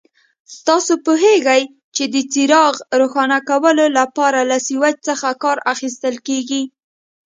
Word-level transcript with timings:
تاسو 0.67 0.93
پوهیږئ 1.05 1.61
چې 1.95 2.03
د 2.13 2.15
څراغ 2.31 2.75
روښانه 2.99 3.37
کولو 3.49 3.85
لپاره 3.99 4.39
له 4.49 4.57
سوېچ 4.67 4.97
څخه 5.07 5.27
کار 5.43 5.57
اخیستل 5.73 6.15
کېږي. 6.27 6.61